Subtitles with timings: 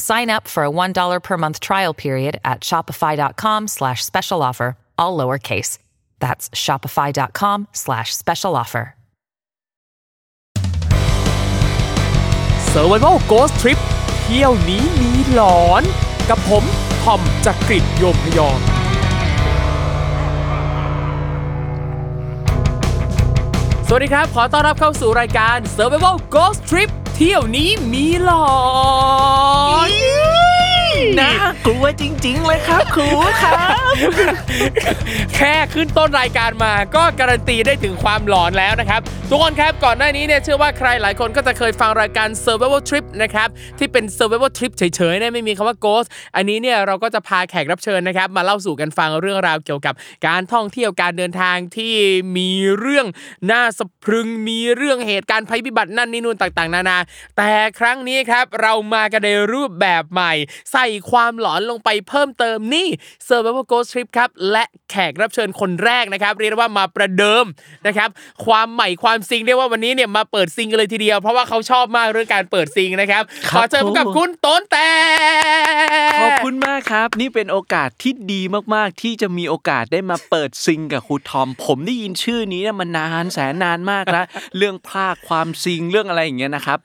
[0.00, 5.16] Sign up for a $1 per month trial period at shopify.com slash special offer, all
[5.16, 5.78] lowercase.
[6.18, 8.94] That's shopify.com slash special offer.
[12.72, 13.78] Survival Ghost Trip
[14.22, 15.82] เที่ยวนี้มีหลอน
[16.28, 16.64] กับผม
[17.02, 18.79] ทอมจากกรีฑโยมพยอม
[23.93, 28.45] สวัสดีครับ ขอต้อนรับเข้าสู่รายการ Survival Ghost Trip เที่ยวนี้มีหลอ
[29.89, 30.20] น
[31.19, 31.31] น่า
[31.65, 33.07] กลัวจริง ๆ เลยครับครู
[33.43, 33.83] ครับ
[35.35, 49.93] แค่ขึ้นต้นรายการมาก็การันตีได้ถึงความหลอนแล้วนะครับ ทุกคนครับก่อนหน้านี้เนี่ยเชื่อว่าใครหลายคนก็จะเคยฟังรายการ Survival Trip นะครับที่เป็น Survival Trip เฉยๆเนี่ยไม่มีคำว่า Ghost อันนี้เนี่ยเราก็จะพาแขกรับเชิญนะครับ มาเล่าสู่กันฟังเรื่องราวเกี่ยวกับ
[50.27, 51.93] การท่องเที่ยวการเดินทางที่
[52.37, 53.07] มีเรื่อง
[53.51, 56.97] น่าสะพรึงมีเรื่องเหตุการณ์ภัยพิบัตินั่นนี่นู่นต่างๆ นานา
[57.37, 60.33] แต่ครั้งนี้ครับเรามากันในรูปแบบใหม่
[60.71, 62.87] ใส่ความหลอนลงไปเพิ่มเติมนี่
[63.27, 67.45] Survival Ghost Trip ครับและแขกรับเชิญคนแรกนะครับ เรียกได้ว่ามาประเดิม
[67.87, 68.09] นะครับ
[68.45, 74.89] ความใหม่ความซิงเรียกว่าวันนี้เนี่ยมาเปิดซิงกันเลยทีเดียว เพราะว่าเขาชอบมากเรื่องการเปิดซิงนะครับขอเชิญพบกับคุณต้นแต่
[76.21, 78.41] ขอบคุณมากครับ นี่เป็นโอกาสที่ดี
[78.75, 84.25] มากๆ ที่จะมีโอกาสได้มาเปิดซิงกับครูทอม ผมได้ยินชื่อนี้เนี่ยมานานแสนนานมากแล้ว
[84.57, 86.77] เรื่องภาคความซิงเรื่องอะไรอย่างเงี้ยนะครับ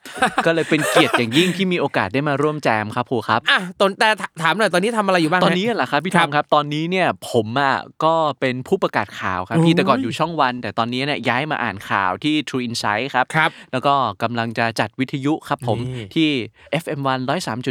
[0.45, 4.09] ก็เลยเป็นเกียรติอย่างยิ่งที่มีโอกาสได้มาร่วมแจมครับครูครับอะต้นแต่
[4.43, 13.93] ถามหน่อยตอนนี้ทำอะไรอยู่บ้างตอนฮะนี้เหรอครับพี่คทรัอบมครับ ตอนนี้เนี่ยผมอะก็เป็นผู้ประกาศข่าวครับโอ้พี่ยแต่ก่อนอยู่ช่องวัน แต่ตอนนี้เนี่ยย้ายมาอ่านข่าวที่ True Insight ครับครับ แล้วก็
[14.23, 16.29] กำลังจะจัดวิทยุครับผมนี่ที่
[16.83, 17.19] FM1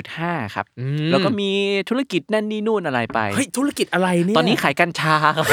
[0.03, 1.51] 103.5 ครับอืมแล้วก็มี
[1.89, 5.47] ธุรกิจนั่นนี่นู่นอะไรไปเฮ้ยธุรกิจอะไรเนี่ยตอนนี้ขายกัญชาครับ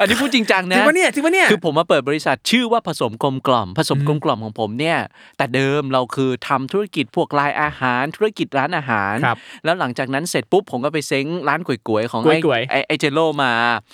[0.00, 4.98] อันนี้พูดจริงจังจรินะงปะเนี่ยจริงปะเนี่ยคือผมมาเปิดบริษัทชื่อว่าผสมกลมกล่อมผสมกลมกล่อมของผมเนี่ย
[5.38, 13.52] แต่เดิมเราคือทำธุรกิจพวกลายอาหารธุรกิจร้านอาหารครับแล้วหลังจากนั้นเสร็จปุ๊บผมก็ไปเซ้งร้านก๋วยก๋วยๆของไอ้ก๋วยๆไอ้ไอ้เจโร่มา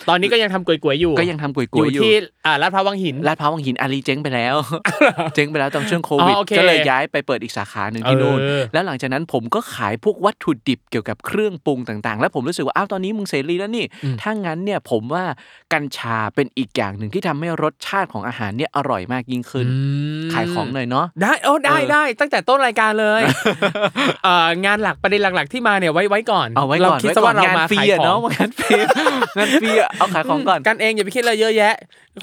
[0.08, 2.14] ตอนนี้ก็ยังทำกลวยๆอยู่ ก็ยังทำก๋วยอก๋วยยู่อยู่ที่
[2.46, 4.54] อ่าลาดพร้าววังหินลาดพร้าววังหินอารีเจ๊งไปแล้ว
[5.34, 13.84] เจ๊งไปแล้วตอนช่วงโควิดอ๋อโอเคก็เลยย้ายไปเปิดอีกสาขาหนึ่งที่นู่นเออแล้วหลังจากนั้นผมก็ขายพวกวัตถุดิบเกี่ยวกับเครื่องปรุงต่างๆ แล้วผมรู้สึกว่าอ้าวตอนนี้มึงเสรีแล้วนี่
[14.22, 15.24] ถ้างั้นเนี่ยผมว่า
[15.72, 19.66] กัญชาเป็นอีกอย่างหนึ่งที่ทำให้รสชาติของอาหารเนี่ยอร่อยมากยิ่งขึ้น
[20.32, 23.22] ขายของหน่อยเนาะได้โอ้ได้เออได้ตั้งแต่ต้นรายการเลย
[24.24, 28.74] เอ่องานหลักประเด็นหลักๆที่มาเนี่ยไว้ไว้ก่อนเอาไว้เราก่อนคิดไว้ซะก่อว่านเรางานมาฟรีขายอะขอเนาะงงานฟรี
[29.38, 31.74] งานฟรีอะเอาขายของก่อนกันเองอย่าไปคิดอะไรเยอะแยะ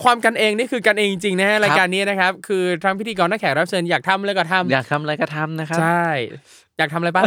[0.04, 6.08] ความกันเองนี่คือกันเองจริงๆนะฮะรายการนี้นะครับคือทั้งพิธีกรและแขกรับเชิญอยากทำอะไรก็ทำอยากทำอะไรก็ทำนะครับใช่
[6.78, 7.26] อยากทำอะไรบ้าง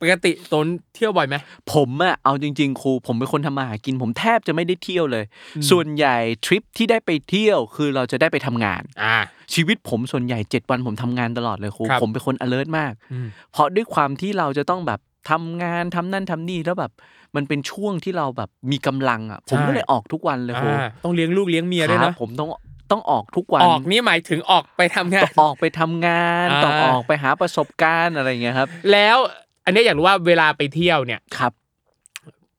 [0.00, 1.36] ปกติตนเที่ยวบ่อยไหม
[1.72, 5.24] ผมอะเอาจริง ๆ ครู ผมเป็นคนทำมาหากิน ผมแทบจะไม่ได้เที่ยวเลย
[5.70, 9.16] ส่วนใหญ่ทริปที่ได้ไปเที่ยวคือเราจะได้ไปทำงานอ่า
[9.54, 16.92] ชีวิตผมส่วนใหญ่7วันผมทำงานตลอดเลยครูครับผมเป็นคน alert มากอืมเพราะด้วยความที่เราจะต้องแบบทำงานทำนั่นทำนี่แล้วแบบ
[17.36, 22.48] มันเป็นช่วงที่เราแบบมีกำลังอะผมก็เลยออกทุกวันเลยครูอ่าต้องเลี้ยงลูกเลี้ยงเมียด้วยครันะบผมต้อง
[22.92, 29.16] ต้องออกทุกวันออกนี่หมายถึงออกไปทำงาต้อนงออกไปทำงานอ่าต้องออกไปหาประสบการณ์อะไรอย่างเงี้ยครับ แล้ว
[29.64, 31.52] อันเนี้ยอยากรู้ว่าเวลาไปเที่ยวเนี่ยครับ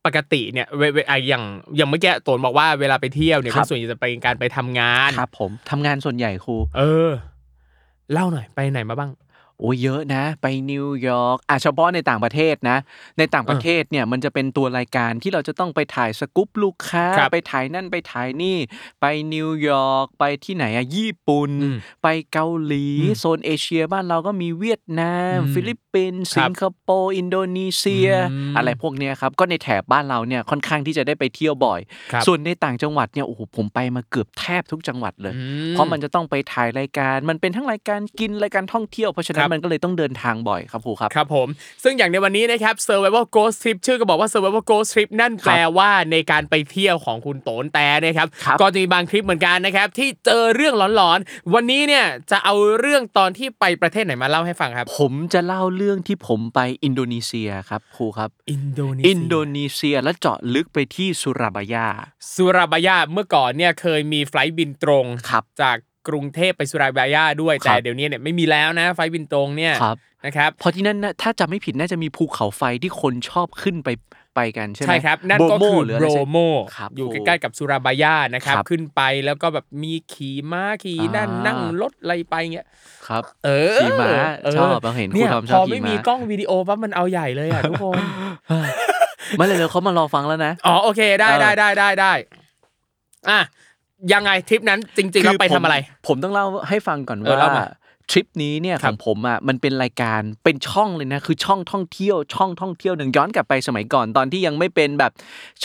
[0.05, 1.43] ปกติเนี่ยเวเวอะอย่าง
[1.75, 7.11] อย่างเมื่อกี้โตนบอกว่าเวลาไปเที่ยวเนี่ยครัก็บส่วนใหญ่จะไปการไปทำงานครับ ผมทำงานส่วนใหญ่ครู เออ
[8.13, 9.11] เล่าหน่อยไปไหนมาบ้าง
[9.59, 12.77] โอ้ยเยอะนะ ไปนิวยอร์กอะเฉพาะในต่างประเทศนะ
[13.17, 18.57] ในต่างประเทศเนี่ยมันจะเป็นตัวรายการที่เราจะต้องไปถ่ายสกู๊ปลูกค้า ครับไปถ่ายนั่นไปถ่ายนี่
[19.01, 31.79] ไปนิวยอร์กไปที่ไหนอะญี่ปุ่น อืมไปเกาหลี อืมโซนเอเชียบ้านเราก็มีเวียดนาม อืมฟิลิปปินส์ครับสิงคโปร์อินโดนีเซีย อืมอะไรพวกเนี้ยครับก็ในแถบบ้านเราเนี่ยค่อนข้างที่จะได้ไปเที่ยวบ่อย
[32.11, 41.47] ครับ ส่วนในต่างจังหวัดเนี่ยโอ้โหผมไปมาเกือบแทบทุกจังหวัดเลย อื เพราะมันจะต้องไปถ่ายรายการ มันเป็นทั้งรายการกินรายการท่องเที่ยว เพราะฉะนั้นครันั้นมันก็เลยต้องเดินทางบ่อยครับครูครับครับผม
[41.83, 61.87] ซึ่งอย่างในวันนี้นะครับ Survival Ghost Trip ชื่อก็บอกว่า Survival Ghost Trip นั่นแปลว่าในการไปเที่ยวของคุณโต๋นแตร์นะครับครับก็จะมีบางทริปเหมือนกันนะครับที่เจอเรื่องหลอนๆวันนี้เนี่ยจะเอาเรื่องตอนที่ไปประเทศไหนมาเล่าให้ฟังครับ ผมจะเล่าเรื่องที่ผมไปอินโดนีเซียครับครูครับ อินโดนีอินโดนีเซียและเจาะลึกไปที่สุราบายา
[62.33, 65.77] สุราบายาเมื่อก่อนเนี่ยเคยมี flight บินตรงครับจาก
[66.07, 73.89] กรุงเทพไปสุราบายาด้วยครับแต่เดี๋ยวนี้เนี่ยไม่มีแล้วนะ flight บินตรงเนี่ยครับนะครับเพราะที่นั่นนะถ้าจำไม่ผิดน่าจะมีภูเขาไฟที่คนชอบขึ้นไป
[74.35, 76.37] ไปกันใช่ไหมใช่ครับ นั่นโบก็โมคือหรืออะโบไรสักโม
[76.77, 82.67] ครับอยู่โอ้ใกล้ๆกับสุราบายานะครับครับ ขึ้นไปแล้วก็แบบมีขี่ม้าขี่นั่นอ่านั่นั่งรถอะไรไปเงี้ย
[83.07, 84.11] ครับ เออขี่ม้า
[84.45, 88.01] ออชอบเราเห็นครูเนี่ยทอมชอบพอไม่ขี่ม้ามีกล้องวิดีโอปั๊บมันเอาใหญ่เลยอะทุกคน
[89.37, 92.13] ไม่เลยเร็วเขามารอฟังแล้วนะอ๋อโอเคได้เออได้ได้ได้ได้
[93.29, 93.39] อะ
[94.13, 97.67] ยังไงทริปนั้นจริงๆแล้วไปทำอะไรผผมต้องเล่าให้ฟังก่อนเออเล่าว่ามา
[98.13, 105.11] ทริปนี้เนี่ยครับของผมอะมันเป็นรายการเป็นช่องเลยนะคือช่องท่องเที่ยวช่องท่องเที่ยวหนึ่งย้อนกลับไปสมัยก่อนตอนที่ยังไม่เป็นแบบ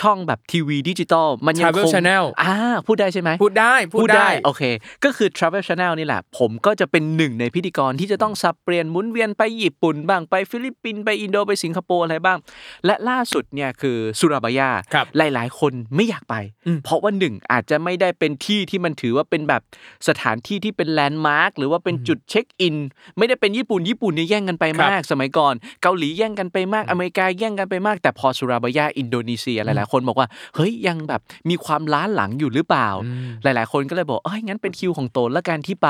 [0.01, 2.55] ช่องแบบทีวีดิจิตอลมันยัง Travel คง Channel อ่า
[2.87, 4.63] พูดได้ใช่ไหมพูดได้พูดได้โอเค
[5.05, 12.39] ก็คือ Travel Channel นี่แหละ ผมก็จะเป็นหนึ่งในพิธีกรที่จะต้องสับเปลี่ยนหมุนเวียนไปญี่ปุ่นบ้างไปฟิลิปปินส์ไปอินโดไปสิงคโปร์อะไรบ้าง
[12.87, 16.35] และล่าสุดเนี่ยคือสุราบายาครับหลาย ๆ คนไม่อยากไป
[16.67, 19.63] อืมเพราะว่าหนึ่งอาจจะไม่ได้เป็นที่ที่มันถือว่าเป็นแบบ
[20.09, 22.77] สถานที่ที่เป็นแลนด์มาร์คหรือว่าเป็นจุดเช็คอิน
[23.19, 31.21] ไม่ได้เป็นญี่ปุ่นญี่ปุ่นเนี่ยแย่งกันไปมาก สมัยก่อน เกาหลีแย่งกันไปมากอเมริกาแย่งกันไปมาก แต่พอสุราบายาอินโดนีเซียหลายๆ คนบอกว่าเฮ้ยยังแบบ
[31.51, 35.89] มีความล้าหลังอยู่หรือเปล่าอืมหลายๆ คนก็เลยบอกเอ้ยงั้นเป็นคิวของโต๋นละกันที่ไป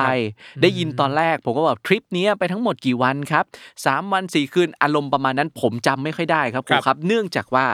[0.62, 3.44] ได้ยินตอนแรกผมก็บอกทริปเนี้ยไปทั้งหมดกี่วันครับ
[3.78, 7.66] 3วัน4คืนอารมณ์ประมาณนั้นผมจำไม่ค่อยได้ครับคครับครับ เนื่องจากว่า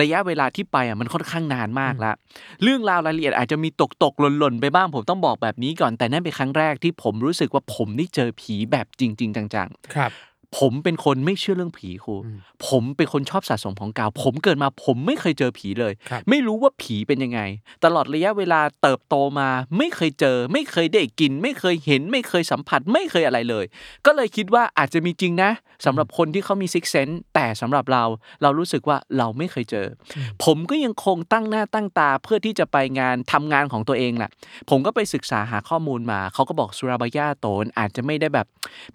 [0.00, 2.14] ระยะเวลาที่ไปอะมันค่อนข้างนานมากแล้ว
[2.62, 10.12] เรื่องราวรายละเอียดอาจจะมีตกตกๆหล่นหล่นๆไปบ้างผมต้องบอกแบบนี้ก่อนแต่นั่นเป็นครั้งแรกที่ผมรู้สึกว่าผมได้เจอผีแบบจริง ๆ จังๆครับ
[10.58, 17.40] ผมเป็นคนไม่เชื่อเรื่องผีครูอืมผมเป็นคนชอบสะสมของเก่าผมเกิดมาผมไม่เคยเจอผีเลยครับไม่รู้ว่าผีเป็นยังไง
[17.84, 19.48] ตลอดระยะเวลาเติบโตมา
[19.78, 23.64] ไม่เคยเจอ ไม่เคยได้กิน ไม่เคยเห็น ไม่เคยสัมผัส ไม่เคยอะไรเลย
[24.06, 25.50] ก็เลยคิดว่าอาจจะมีจริงนะ
[25.86, 28.04] สำหรับคนที่เขามีซิกเซนแต่สำหรับเรา
[28.42, 29.86] เรารู้สึกว่าเราไม่เคยเจอ
[30.16, 34.30] อผมก็ยังคงตั้งหน้าตั้งตาเพื่อที่จะไปงานทำงานของตัวเองแหละ
[34.70, 38.46] ผมก็ไปศึกษาหาข้อมูลมาเขาก็บอกสุราบายาโตนอาจจะไม่ได้แบบ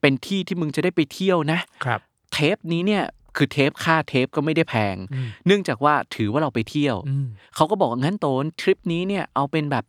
[0.02, 2.00] เป็นที่ที่มึงจะได้ไปเที่ยวนะครับ
[2.34, 3.04] เทปนี้เนี่ย
[3.38, 9.86] คือเทปค่าเทปก็ไม่ได้แพงอืมเนื่องจากว่าถือว่าเราไปเที่ยวอืมเขาก็บอกว่างั้นโตนทริปนี้เนี่ยเอาเป็นแบบ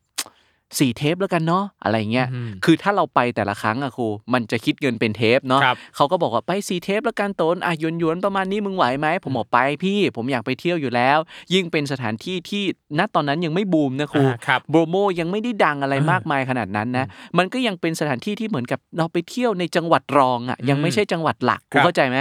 [0.78, 11.18] สี่เทปแล้วกันเนาะอะไรเงี้ยอืมคือถ้าเราไปแต่ละครั้งอะครู มันจะคิดเงินเป็นเทปเนาะครับเขาก็บอกว่าไปสี่เทปแล้วกันโตนอะหยวนหยวนๆประมาณนี้มึงไหวไหม ผมบอกไปพี่ ผมอยากไปเที่ยวอยู่แล้ว
[11.54, 12.62] ยิ่งเป็นสถานที่ที่
[12.98, 17.06] ณตอนนั้นยังไม่บูมนะครูอ่าครับโบรโมยังไม่ได้ดังอะไรมากมายขนาดนั้นนะ
[17.38, 22.18] มันก็ยังเป็นสถานที่ที่เหมือนกับเราไปเที่ยวในจังหวัดรองอะยังไม่ใช่จังหวัดหลักคคุรับเข้าใจไหม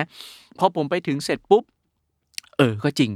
[0.60, 1.64] พอผมไปถึงเสร็จปุ๊บ
[2.58, 3.12] เออ ก็จริง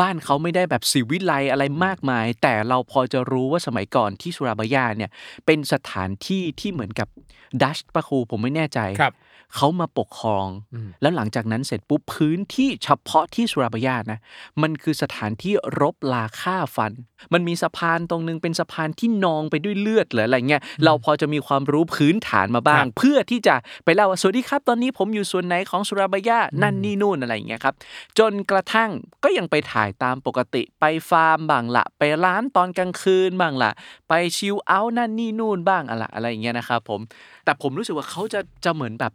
[0.00, 5.10] บ้านเขาไม่ได้แบบสิวิไลอะไรมากมาย แต่เราพอจะรู้ว่าสมัยก่อนที่สุราบายาเนี่ย
[5.46, 7.08] เป็นสถานที่ที่เหมือนกับ
[7.62, 9.14] ดัชปะครูผมไม่แน่ใจครับ
[9.56, 14.18] เขามาปกครองอืมแล้วหลังจากนั้นเสร็จปุ๊บพื้นที่เฉพาะที่สุราบายานะ
[14.62, 16.92] มันคือสถานที่รบลาฆ่าฟัน
[17.32, 23.54] มันมีสะพานตรงนึงเป็นสะพานที่นองไปด้วยเลือดหรืออะไรเงี้ยเราพอจะมีความรู้พื้นฐานมาบ้างครับเพื่อที่จะ
[23.84, 27.74] ไปเล่าว่าสวัสดีครับ ตอนนี้ผมอยู่ส่วนไหนของสุราบายานั่นนี่นู่นอะไรอย่างเงี้ยครับ
[28.18, 28.90] จนกระทั่ง
[29.24, 33.70] ก็ยังไปถ่ายตามปกติไปฟาร์มบ้างละไปร้านตอนกลางคืนบ้างละ
[34.08, 37.00] ไปชิลเอาท์นั่นนี่นู่นบ้างอะไรอะไรอย่างเงี้ยนะครับผม
[37.44, 39.12] แต่ผมรู้สึกว่าเขาจะจะเหมือนแบบ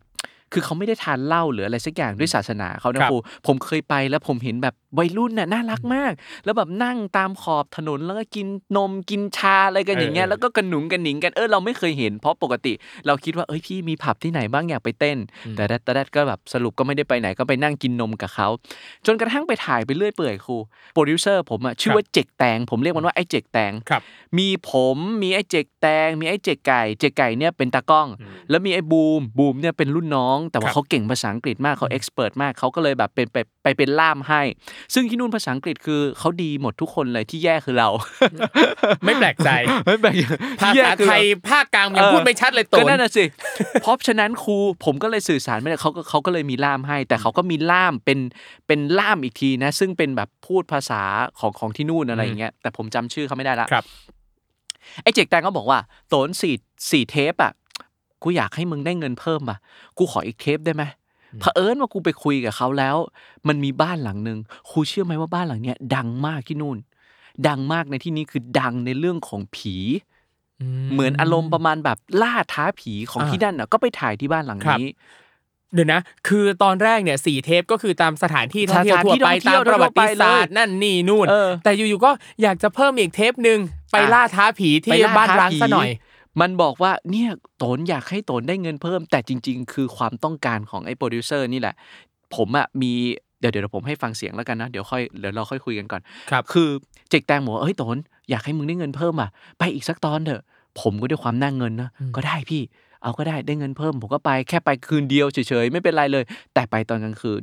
[0.54, 6.12] คือเขาไม่ได้ทานเหล้าหรืออะไรสักอย่างด้วยศาสนาเขานะครับครูผมเคยไปแล้วผมเห็นแบบวัยรุ่นน่ะน่ารักมาก
[6.46, 12.74] แล้วแบบนั่งตามขอบถนนแล้วก็กินนมกินชาอะไรกันอย่างเงี้ยเออแล้วก็กระหนุงกระหนิงกันเออเราไม่เคยเห็นเพราะปกติ
[13.08, 15.18] เราคิดว่าเอ้ยพี่มีผับที่ไหนบ้างอยากไปเต้น
[15.56, 18.48] แต่ดัดแต่ดัดก็แบบสรุปก็ไม่ได้ไปไหนก็ไปนั่งกินนมกับเขา
[19.06, 20.58] จนกระทั่งไปถ่ายไปเรื่อยเปื่อยครู
[20.94, 24.02] โปรดิวเซอร์ผมอะชื่อว่าเจกแตง ผมเรียกมันว่าไอ้เจกแตงครับ
[24.38, 28.08] มีผมมีไอ้เจกแตง มีไอ้เจกไก่เจกไก่เนี่ยเป็นตากล้อง
[28.50, 34.42] แล้วมีไอ้บูมบูมเนี่ยเป็นรุ่นน้อง แต่ว่าครับเขาเก่งภาษาอังกฤษมากเขา expert มากเขาก็เลยแบบเป็นไปไปเป็นล่ามให้
[34.94, 37.90] ซึ่งที่นู่นภาษาอังกฤษคือเขาดีหมดทุกคนเลยที่แย่คือเรา
[39.06, 39.50] ไม่แปลกใจ
[39.88, 43.26] ไม่แปลกที่แย่คือเราภาษาไทยภาคกลางยังพูดไม่ชัดเลยโต๋นก็นั่นน่ะสิ
[43.82, 44.56] เพราะฉะนั้นครู
[44.86, 48.20] ผมก็เลยสื่อสารไม่ได้เขาก็เขาก็เลยมีล่ามให้ แต่เขาก็มีล่ามเป็น
[48.68, 51.02] เป็นล่ามอีกทีนะ ซึ่งเป็นแบบพูดภาษา
[51.40, 53.86] ของของที่นู่นอะไรอย่างเงี้ยแต่ผมจำชื่อเขาไม่ได้ละครับ
[55.04, 55.80] ไอ้เจกแตงก็บอกว่า
[56.10, 56.56] โตนสี่
[56.92, 57.52] สี่เทปอะ
[58.24, 59.58] กูอยากให้มึงได้เงินเพิ่มอะ
[59.98, 60.84] กูขออีกเทปได้ไหม
[61.42, 62.96] เผอิญว่ากูไปคุยกับเขาแล้ว
[63.48, 64.40] มันมีบ้านหลังหนึ่ง
[64.70, 66.78] ครูเชื่อไหมว่าบ้านหลังเนี้ยดังมากที่นู่น
[67.48, 69.76] ดังมากในที่นี้คือดังในเรื่องของผี
[70.94, 74.90] เหมือนอารมณ์ประมาณแบบล่าท้าผีของอ่าที่นั่นน่ะก็ไปถ่ายที่บ้านหลังครับนี้
[75.74, 83.60] เดี๋ยวนะ คือตอนแรกเนี่ยสี่เทปก็คือตามสถานที่ท่องเที่ยวสถานทั่วที่ไปท่องเที่ตามยวประวัติศาสตทั่วไปเลยร์นั่นนี่นู่นเออแต่อยู่ๆก็อยากจะเพิ่มอีกเทปหนึ่ง
[83.92, 85.90] ไปอะล่าท้าผีไปที่ล่บ้านท้ร้างผีซะหน่อย
[86.42, 91.76] มันบอกว่าเนี่ยโตนอยากให้โตนได้เงินเพิ่ม แต่จริง ๆ คือความต้องการของไอ้โปรดิวเซอร์นี่แหละ
[92.36, 92.92] ผมอะมี
[93.40, 96.02] เดี๋ยวเดี๋ยวผมให้ฟังเสียงแล้วกันนะเดี๋ยวค่อยเดี๋ยวเราค่อยคุยกันก่อน
[96.32, 96.70] ครับคือ
[97.10, 97.98] เจกแตงบอกว่าเอ้ยโตน
[98.30, 99.30] อยากให้มึงได้เงินเพิ่มอะ
[99.60, 100.42] ไปอีกสักตอนเถอะ
[100.82, 102.62] ผมก็ด้วยความน่าเงินนะก็ได้พี่
[103.02, 107.42] เอาก็ได้ได้เงินเพิ่ม ผมก็ไปแค่ไปคืนเดียวเฉยๆไม่เป็นไรเลย แต่ไปตอนกลางคืน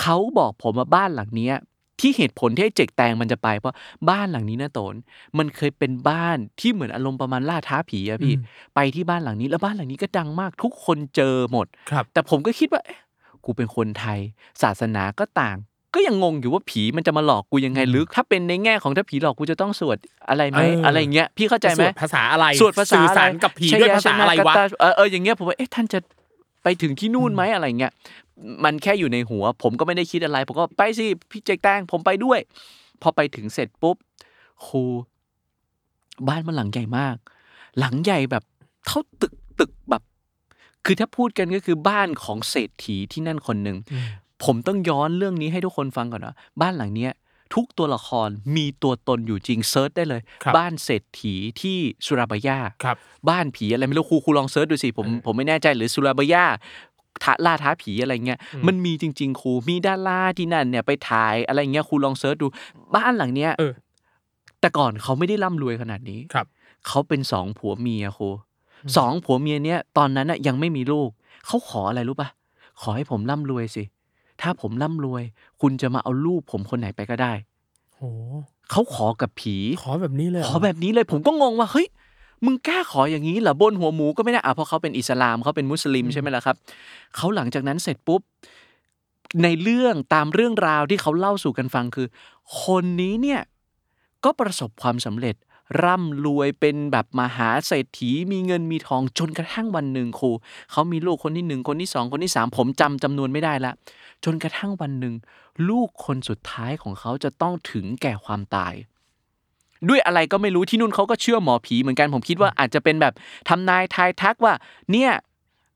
[0.00, 1.54] เขาบอกผมว่าบ้านหลังเนี้ย
[2.02, 3.74] ที่เหตุผลที่ไอ้เจกแตงมันจะไป เพราะ
[4.10, 4.94] บ้านหลังนี้นะโตน
[5.38, 8.42] มันเคยเป็นบ้านที่เหมือนอารมณ์ประมาณล่าท้าผีอะพี่อืม
[8.74, 13.00] ไปที่บ้านหลังนี้แล้วบ้านหลังนี้ก็ดังมากทุกคนเจอหมดครับแต่ผมก็คิดว่าเอ๊ะ
[13.44, 14.20] กูเป็นคนไทย
[14.62, 15.56] ศาสนาก็ต่าง
[15.94, 25.98] ก็ยังงงอยู่ว่าผีมันจะมาหลอกกูยังไงหรือถ้าเป็นในแง่ของถ้าผีหลอกกูจะต้องสวดอะไรไหมเออออะไรเงี้ยพี่เข้าใจไหมสวดภาษาอะไรสวดภาษาสื่ออะไรสารกับผีชด้วยยภาษาอะไรชนวะกตเออเอออย่างเงี้ยผมว่าเอ๊ะท่านจะ
[26.62, 27.92] ไปถึงที่นู่นไหมอะไรเงี้ย
[28.64, 32.38] มันแค่อยู่ในหัว ผมก็ไม่ได้คิดอะไร ผมก็ไปสิพี่เจกแตงผมไปด้วย
[33.02, 33.96] พอไปถึงเสร็จปุ๊บ
[34.66, 34.82] ครู
[36.28, 37.16] บ้านมันหลังใหญ่มาก
[37.78, 38.44] หลังใหญ่แบบ
[38.86, 40.02] เท่าตึกตึกแบบ
[40.84, 43.76] คือถ้าพูดกันก็คือบ้านของเศรษฐีที่นั่นคนหนึ่ง
[44.44, 47.12] ผมต้องย้อนเรื่องนี้ให้ทุกคนฟังก่อนนะบ้านหลังเนี้ย
[47.54, 52.96] ทุกตัวละครมีตัวตนอยู่จริง search ได้เลยครับบ้านเศรษฐีที่สุราบายาครับ
[53.30, 56.44] บ้านผีอะไรไม่รู้ครูครูลอง search ดูสิผมผมไม่แน่ใจหรือสุราบายา
[57.22, 62.46] ท้าล่าท้าผีอะไรเงี้ยมันมีจริง ๆ ครูมีดาราที่นั่นเนี่ยไปถ่ายอะไรเงี้ยครูลอง search ดู
[62.94, 63.72] บ้านหลังเนี้ยเออ
[64.60, 66.46] แต่ก่อนเขาไม่ได้ร่ำรวยขนาดนี้ครับ
[66.86, 68.28] เขาเป็นสองผัวเมียครู
[68.96, 71.10] สองผัวเมียเนี้ยตอนนั้นน่ะยังไม่มีลูก
[71.46, 72.28] เขาขออะไรรู้ปะ
[72.80, 73.84] ขอให้ผมร่ำรวยสิ
[74.40, 75.22] ถ้าผมร่ำรวย
[75.60, 77.32] คุณจะมาเอาลูกผมคนไหนไปก็ได้
[77.94, 78.08] โอ้
[78.70, 81.86] เขาขอกับผี ขอแบบนี้เลยเหรขอแบบนี้เลย ผมก็งงว่าเฮ้ย
[82.44, 86.56] มึงกล้าขออย่างนี้เหรอบนหัวหมูก็ไม่ได้อะเพราะเขาเป็นอิสลามเขาเป็นมุสลิมใช่ไหมล่ะครับ
[87.16, 88.20] เขาหลังจากนั้นเสร็จปุ๊บ
[89.42, 92.06] ในเรื่องตามเรื่องราวที่เขาเล่าสู่กันฟังคือ
[92.62, 93.40] คนนี้เนี่ย
[94.24, 95.36] ก็ประสบความสำเร็จ
[95.84, 100.30] ร่ำรวยเป็นแบบมหาเศรษฐีมีเงินมีทองจนกระทั่งวันหนึ่งครู
[100.70, 103.72] เขามีลูกคนที่หนึ่งคนที่สองคนที่สามผมจำจำนวนไม่ได้ละ
[104.24, 105.14] จนกระทั่งวันหนึ่ง
[105.68, 108.74] ลูกคนสุดท้ายของเขาจะต้องถึงแก่ความตาย
[109.88, 113.14] ด้วยอะไรก็ไม่รู้ที่นู่นเขาก็เชื่อหมอผีเหมือนกันผมคิดว่าอาจจะเป็นแบบ
[113.48, 114.54] ทำนายทายทักว่า
[114.92, 115.12] เนี่ย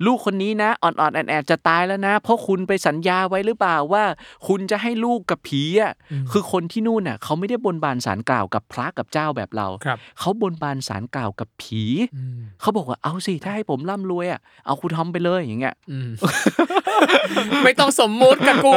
[0.06, 4.04] ลูกคนนี้นะอ่อนๆแอดๆจะตายแล้วนะ เพราะคุณไปสัญญาไว้หรือเปล่าว่า
[4.48, 5.92] คุณจะให้ลูกกับผีอะ
[6.32, 11.82] คือคนที่นู่นน่ะเขาไม่ได้บนบานสารกล่าวกับพระกับเจ้าแบบเราครับเขาบนบานสารกล่าวกับผี
[12.16, 16.10] อืมเขาบอกว่าเอาสิถ้าให้ผมร่ำรวยอะเอาคุณทอมไปเลยอย่างเงี้ยอืม
[17.64, 18.72] ไม่ต้องสมมุติกับกู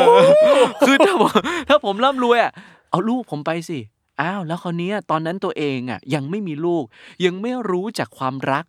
[0.85, 1.31] คือถ้าผม
[1.69, 2.51] ถ้าผมร่ำรวยอะ
[2.89, 3.79] เอาลูกผมไปสิ
[4.21, 6.83] อ้าว แล้วคราวเนี้ยตอนนั้นตัวเองอะยังไม่มีลูก
[7.25, 8.65] ยังไม่รู้จากความรัก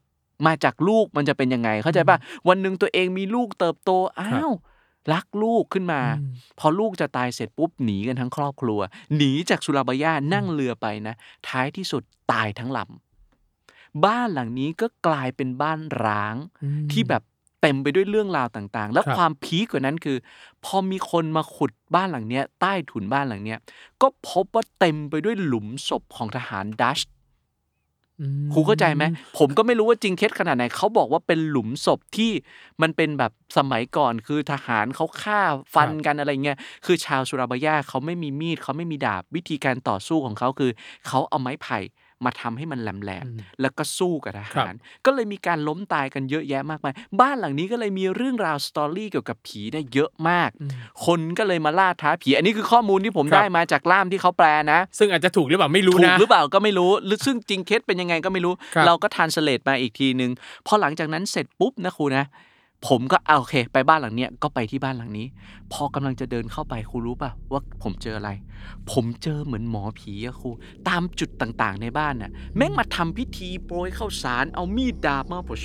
[0.47, 3.91] มาจากลูกมันจะเป็นยังไง เข้าใจป่ะวันหนึ่งตัวเองมีลูกเติบโต
[4.21, 4.53] อ้าว
[5.13, 8.81] รักลูกขึ้นมาอืมพอลูกจะตายเสร็จปุ๊บหนีกันทั้งครอบครัว
[9.17, 11.15] หนีจากสุราบายานั่งเรือไปนะ
[11.49, 12.03] ท้ายที่สุด
[12.33, 17.23] ตายทั้งลำบ้านหลังนี้ก็กลายเป็นบ้านร้างอืมที่แบบ
[17.61, 20.17] เต็มไปด้วยเรื่องราวต่างๆ แล้วครับ ความพีคกว่านั้นคือ
[20.65, 23.59] พอมีคนมาขุดบ้านหลังเนี้ยใต้ถุนบ้านหลังเนี้ย
[24.03, 26.99] ก็พบว่าเต็มไปด้วยหลุมศพของทหารดัช
[28.21, 29.05] อืมครูเข้าใจไหม
[29.39, 32.33] ผมก็ไม่รู้ว่าจริงเท็จขนาดไหนเขาบอกว่าเป็นหลุมศพที่
[32.83, 35.41] มันเป็นแบบสมัยก่อนคือทหารเขาฆ่า
[35.75, 40.71] ฟันกันอะไรเงี้ยคือชาวสุราบายาเขาไม่มีมีดเขาไม่มีดาบวิธีการต่อสู้ของเขาคือ
[41.07, 41.79] เขาเอาไม้ไผ่
[42.25, 44.75] มาทำให้มันแหลมๆแล้วก็สู้กับทหาร
[45.07, 50.51] ก็เลยมีการล้มตายกันเยอะแยะมากมาย บ้านหลังนี้ก็เลยมีเรื่องราวสตอรี่เกี่ยวกับผีเนี่ยเยอะมาก
[51.07, 60.31] คนก็เลยมาล่าท้าผี อันนี้คือข้อมูลที่ผมครับได้มาจากล่ามที่เขาแปลนะ ซึ่งอาจจะถูกหรือเปล่าไม่รู้ถูกนะหรือเปล่าก็ไม่รู้ หรือซึ่งจริงเคสเป็นยังไงก็ไม่รู้ครับเราก็ทานสเลตมาอีกทีนึง
[60.67, 62.25] พอหลังจากนั้นเสร็จปุ๊บนะครูนะ
[62.89, 65.27] ผมก็เอาโอเค ไปบ้านหลังเนี้ยก็ไปที่บ้านหลังนี้
[65.73, 68.31] พอกำลังจะเดินเข้าไปครูรู้ป่ะว่าผมเจออะไร
[68.91, 70.51] ผมเจอเหมือนหมอผีอะครู
[70.89, 75.57] ตามจุดต่างๆในบ้านน่ะแม่งมาทำพิธีโปรยข้าวสารเอามีดดาบมาปะ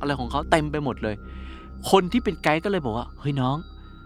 [0.00, 1.16] อะไรของเขาเต็มไปหมดเลย
[1.90, 3.56] คนที่เป็นไกด์ก็เลยบอกว่าเฮ้ยน้อง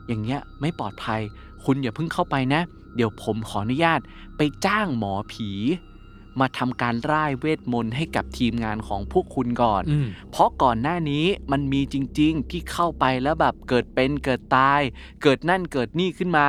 [0.08, 1.20] อย่างเงี้ยไม่ปลอดภัย
[1.64, 2.62] คุณอย่าเพิ่งเข้าไปนะ
[2.96, 4.00] เดี๋ยวผมขออนุญาต
[4.36, 5.50] ไปจ้างหมอผี
[6.40, 14.80] มาทำการร่ายเวทมนต์ให้กับทีมงานของพวกคุณก่อนอืมเพราะก่อนหน้านี้มันมีจริง ๆ ที่เข้าไปแล้วแบบเกิดเป็นเกิดตาย
[15.22, 16.46] เกิดนั่นเกิดนี่ขึ้นมา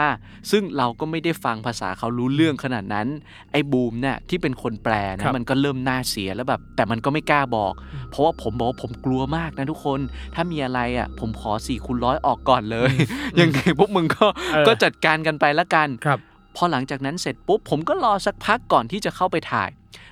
[0.51, 3.08] ซึ่งเราก็ไม่ได้ฟังภาษาเขารู้เรื่องขนาดนั้น
[3.51, 4.93] ไอ้บูมเนี่ยที่เป็นคนแปล
[5.24, 7.74] ครันะบมันก็เริ่มน่าเสียแล้วแบบ แต่มันก็ไม่กล้าบอก
[8.10, 10.00] เพราะว่าผมบอกว่าผมกลัวมากนะทุกคน
[10.36, 12.91] ถ้ามีอะไรอะ ผมขอสี่คูณร้อยออกก่อนเลย
[13.39, 16.19] ยังไงพวกมึงก็เออก็จัดการกันไปละกันครับ
[16.62, 19.70] พอหลังจากนั้นเสร็จปุ๊บผมก็รอสักพักก่อนที่จะเข้าไปถ่าย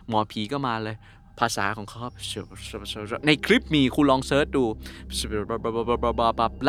[0.08, 0.96] หมอผีก็มาเลย
[1.39, 2.00] ภาษาของเขา
[3.25, 4.66] ในคลิปมีคุณลองเซิร์ชดู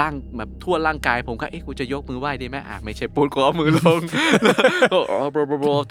[0.01, 4.01] ร่างแบบทั่วร่างกายผมก็เอ๊ะกูจะยกมือไหว้ได้ไหมอะไม่ใช่ปูดก็เอามือลง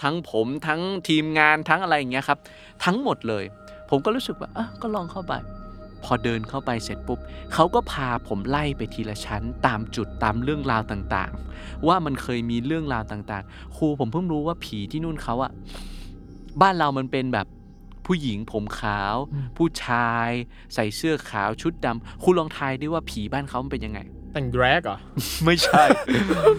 [0.03, 2.38] ทั้งผมทั้งทีมงานทั้งอะไรอย่างเงี้ยครับ
[2.86, 3.44] ทั้งหมดเลย
[3.89, 5.34] ผมก็รู้สึกว่าอะก็ลองเข้าไป
[6.04, 7.20] พอเดินเข้าไปเสร็จปุ๊บ
[7.54, 15.51] เขาก็พาผมไล่ไปทีละชั้น ตามจุดตามเรื่องราวต่างๆ ว่ามันเคยมีเรื่องราวต่างๆ ครูผมเพิ่งรู้ว่าผีที่นู่นเขาอะ
[16.62, 17.48] บ้านเรามันเป็นแบบ
[18.06, 19.16] ผู้หญิงผมขาว
[19.58, 20.30] ผู้ชาย
[20.74, 24.00] ใส่เสื้อขาวชุดดำครูลองทายดิว่าผีบ้านเขามันเป็นยังไง
[24.34, 24.98] แต่งแดรกเหรอ
[25.46, 25.84] ไม่ใช่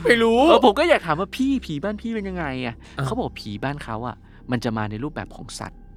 [0.05, 4.17] ไม่รู้เออผมก็อยากถามว่าพี่ผีบ้านพี่เป็นยังไงอะอะเขาบอกผีบ้านเขาอะ
[4.51, 5.88] มันจะมาในรูปแบบของสัตว์อืม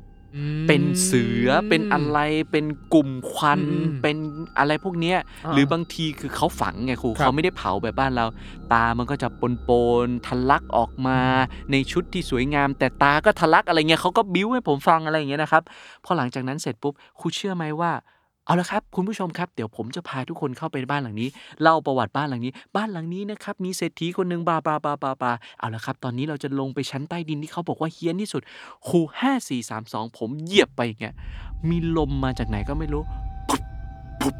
[0.67, 2.19] เป็นเสือเป็นอะไร
[2.51, 4.17] เป็นกลุ่มควันอืมเป็น
[4.57, 8.25] อะไรพวกเนี้ยอ่าหรือบางทีคือเขาฝังไงครูครับเขาไม่ได้เผาแบบบ้านเรา
[8.73, 9.71] ตามันก็จะปนป
[10.05, 11.19] นๆทะลักออกมา
[11.71, 15.63] ในชุดที่สวยงาม แต่ตาก็ทะลักอะไรเงี้ยเขาก็บิ้วให้ผมฟังอะไรอย่างเงี้ยนะครับ
[16.05, 17.91] พอหลังจากนั้นเสร็จปุ๊บครูเชื่อไหมว่า
[18.51, 21.29] เอาละครับคุณผู้ชมครับ เดี๋ยวผมจะพาทุกคนเข้าไปบ้านหลังนี้
[21.61, 28.41] เล่าประวัติบ้านหลังนี้ บ้านหลังนี้นะครับมีเศรษฐีคนหนึ่งบาบาบาบาบาเอาละครับ ตอนนี้เราจะลงไปชั้นใต้ดินที่เขาบอกว่าเฮี้ยนที่สุด
[28.87, 31.15] คูห้าสี่สามสองผมเหยียบไปอย่างเงี้ย
[31.69, 33.03] มีลมมาจากไหนก็ไม่รู้
[33.49, 33.63] ปุ๊บ
[34.21, 34.35] ปุ๊บ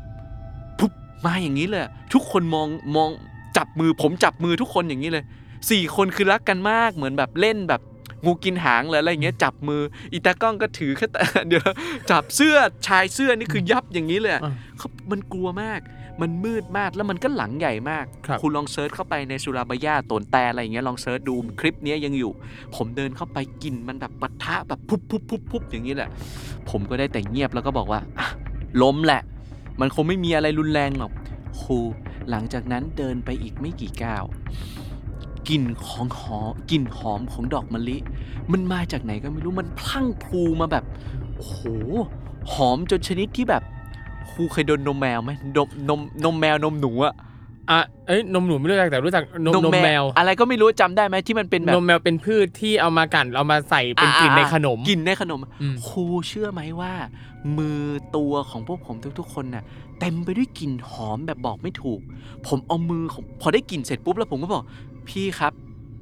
[0.80, 0.91] ปุ๊บ
[1.25, 1.82] มาอย่างนี้เลย
[2.13, 3.10] ทุกคนมองมอง
[3.58, 5.24] จับมือผมจับมือทุกคนอย่างนี้เลย
[5.70, 7.82] สี่คนคือรักกันมากเหมือนแบบเล่นแบบ
[8.25, 11.63] งูกินหางเลยอะไรอย่างเงี้ยจับมืออีตากล้องก็ถือแค่แต่เดี๋ยว
[12.11, 12.55] จับเสื้อ
[12.87, 14.41] ชายเสื้อนี่คือยับอย่างนี้เลยอะ
[14.77, 15.81] เขามันกลัวมาก
[16.21, 22.31] มันมืดมากแล้วมันก็หลังใหญ่มากครับลอง search เข้าไปในสุราบายาโต๋นแตร์อะไรอย่างเงี้ยลอง search ดูคลิปเนี้ยยังอยู่
[22.75, 26.09] ผมเดินเข้าไปกลิ่นมันแบบปะทะแบบพุบพุบพุบพุบอย่างนี้แหละ
[26.69, 28.27] ผมก็ได้แต่เงียบแล้วก็บอกว่าอะ
[28.81, 29.21] ล้มแหละ
[29.81, 31.11] มันคงไม่มีอะไรรุนแรงหรอก
[31.61, 31.79] ครู
[32.29, 34.23] หลังจากนั้นเดินไปอีกไม่กี่ก้าว
[35.50, 37.98] กลิ่นของหอมกลิ่นหอมของดอกมะลิ
[38.51, 40.83] มันมาจากไหนก็ไม่รู้มันพรั่งพรูมาแบบ
[41.36, 41.60] โอ้โห
[42.53, 43.63] หอมจนชนิดที่แบบ
[44.31, 47.13] ครูเคยโดนนมแมวไหมนมนมนมแมวนมหนูอะ
[47.69, 56.93] อะเอ้ยนมหนูไม่รู้จักแต่รู้จักนมนมแมว อะไรก็ไม่รู้จำได้ไหมที่มันเป็นแบบนมแมวเป็นพืชที่เอามากั่นเอามาใส่เป็นกลิ่นในขนมกลิ่นในขนมอืมครูเชื่อไหมว่า
[57.57, 57.81] มือ
[58.15, 59.63] ตัวของพวกผมทุกๆ คนน่ะ
[59.99, 61.99] เต็มไปด้วยกลิ่นหอมแบบบอกไม่ถูก
[62.47, 64.63] ผมเอามือของพอได้กลิ่นเสร็จปุ๊บแล้วผมก็บอก
[65.09, 65.53] พี่ครับ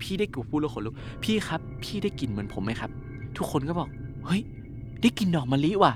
[0.02, 2.90] พี่ได้กลิ่นพูดแล้วขนลุกพี่ครับ พี่ได้กลิ่นเหมือนผมไหมครับ
[3.38, 3.90] ทุกคนก็บอก
[4.26, 4.42] เฮ้ย
[5.02, 5.94] ได้กลิ่นดอกมะลิว่ะ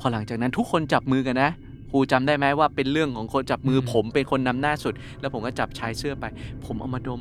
[0.00, 1.50] พอหลังจากนั้นทุกคนจับมือกันนะ
[1.90, 6.24] ครูจำได้ไหมว่าเป็นเรื่องของคนจับมืออม ผมเป็นคนนำหน้าสุด แล้วผมก็จับชายเสื้อไป
[6.64, 7.20] ผมเอามาดม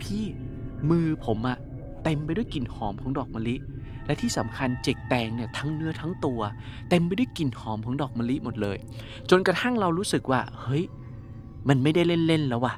[0.00, 0.22] พี่
[0.90, 1.58] มือผมอะ
[2.04, 3.56] เต็มไปด้วยกลิ่นหอมของดอกมะลิ
[4.06, 6.40] และที่สำคัญเจกแตงเนี่ยทั้งเนื้อทั้งตัว
[6.88, 8.78] เต็มไปด้วยกลิ่นหอมของดอกมะลิหมดเลย
[9.30, 10.84] จนกระทั่งเรารู้สึกว่า เฮ้ย
[11.68, 12.74] มันไม่ได้เล่น ๆ แล้วว่ะ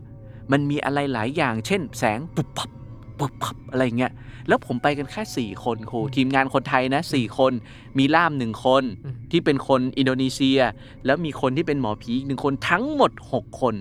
[0.52, 2.70] มันมีอะไรหลายอย่าง เช่น แสงปุบปับ
[3.18, 4.12] ปุบปับอะไรเงี้ย
[4.48, 7.52] แล้วผมไปกันแค่4คนครูทีมงานคนไทยนะ4คน
[7.98, 10.60] มีล่ามหนึ่งคนอืมที่เป็นคนอินโดนีเซีย
[11.06, 13.74] แล้วมีคนที่เป็นหมอผีอีกหนึ่งคนทั้งหมด6คน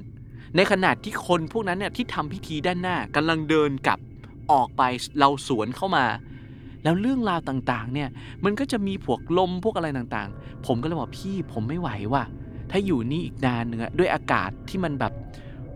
[0.55, 3.99] ในขณะที่คนพวกนั้นเนี่ยที่ทำพิธีด้านหน้ากำลังเดินกลับ
[4.51, 4.81] ออกไป
[5.19, 6.05] เราสวนเข้ามา
[6.83, 8.09] แล้วเรื่องราวต่างๆ เนี่ย
[8.43, 12.23] มันก็จะมีพวกลมพวกอะไรต่างๆ ผมก็เลยบอกพี่ผมไม่ไหวว่ะ
[12.71, 15.13] ถ้าอยู่นี่อีกนานเนื้อะด้วยอากาศที่มันแบบ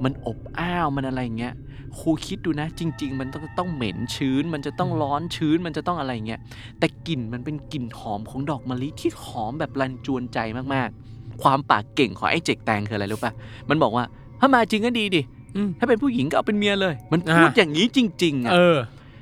[0.03, 1.53] มันอบอ้าวมันอะไรอย่างเงี้ย
[1.99, 6.39] ครูคิดดูนะ จริง ๆ มันต้องต้องเหม็นชื้น มันจะต้องร้อนชื้นมันจะต้องอะไรเงี้ย
[6.79, 10.39] แต่กลิ่นมันเป็นกลิ่นหอมของดอกมะลิที่หอมแบบรันจวนใจ
[10.73, 13.33] มากๆ ความปากเก่งของไอ้เจกแตงคืออะไรรู้ปะ
[13.69, 14.03] มันบอกว่า
[14.39, 15.21] ถ้ามาจริงก็ดีดิ
[15.55, 18.77] อืมถ้าเป็นผู้หญิงก็เอาเป็นเมียเลย มันพูดอ่าอย่างนี้จริง ๆอะเออ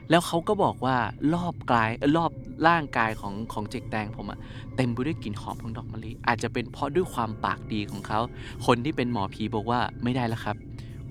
[0.09, 0.97] แล้วเขาก็บอกว่า
[1.33, 2.31] รอบกายเอ่อรอบ
[2.67, 4.39] ร่างกายของของเจกแตงผมอะ
[4.75, 8.19] เต็มไปด้วยกลิ่นหอมของดอกมะลิอาจจะเป็นเพราะด้วยความปากดีของเขา
[8.65, 10.55] คนที่เป็นหมอผีบอกว่าไม่ได้แล้วครับ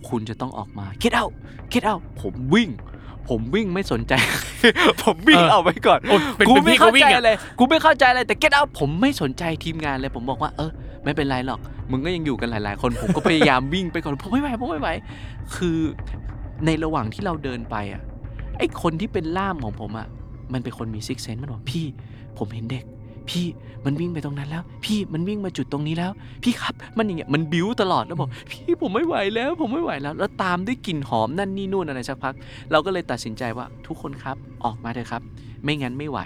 [0.09, 1.33] คุณจะต้องออกมา get out
[1.73, 2.71] get out ผมวิ่ง
[3.29, 4.13] ผมวิ่งไม่สนใจ
[5.03, 10.71] ผมวิ่งเออเอาไปก่อนโอ้เป็นกูเป็นไม่พี่เข้าก็วิ่ใจงอะเลยกูไม่เข้าใจอะไรแต่ get out ผมไม่สนใจทีมงานเลย ผมบอกว่าเออ
[11.05, 11.61] ไม่เป็นไรหรอก
[11.91, 14.91] มึงก็ยังอยู่กันหลาย ๆ คน ผมก็พยายามวิ่งไปก่อนผมไม่ไหวผมไม่ไหว
[15.57, 15.79] คือ
[16.67, 18.03] ในระหว่างที่เราเดินไปอะ
[18.59, 20.09] ไอ้คนที่เป็นล่ามของผมอะ
[20.53, 21.87] มันเป็นคนมี sixth sense มันบอกพี่
[22.39, 22.85] ผมเห็นเด็ก
[23.29, 23.47] พี่
[23.85, 32.35] มันวิ่งไปตรงนั้นแล้ว พี่มันวิ่งมาจุดตรงนี้แล้ว พี่ครับมันอย่างเงี้ยมันบิ้วตลอดแล้วบอกพี่ผมไม่ไหวแล้ว ผมไม่ไหวแล้ว แล้วตามด้วยกลิ่นหอมนั่นนี่นู่นอะไรสักพัก
[32.71, 35.23] เราก็เลยตัดสินใจว่าทุกคนครับออกมาเถอะครับ
[35.63, 36.19] ไม่งั้นไม่ไหว